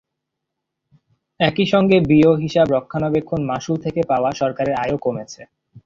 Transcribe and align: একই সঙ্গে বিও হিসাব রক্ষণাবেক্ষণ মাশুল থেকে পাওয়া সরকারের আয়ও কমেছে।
একই 1.39 1.65
সঙ্গে 1.73 1.97
বিও 2.09 2.31
হিসাব 2.43 2.67
রক্ষণাবেক্ষণ 2.71 3.41
মাশুল 3.49 3.77
থেকে 3.85 4.01
পাওয়া 4.11 4.29
সরকারের 4.41 4.75
আয়ও 4.75 4.97
কমেছে। 4.97 5.41